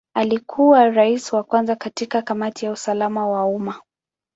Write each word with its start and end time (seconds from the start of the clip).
Alikuwa 0.15 0.89
Rais 0.89 1.33
wa 1.33 1.43
kwanza 1.43 1.75
katika 1.75 2.21
Kamati 2.21 2.65
ya 2.65 2.71
usalama 2.71 3.27
wa 3.27 3.45
umma. 3.45 3.81